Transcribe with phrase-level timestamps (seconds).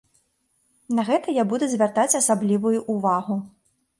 [0.99, 3.37] На гэта я буду звяртаць асаблівую ўвагу.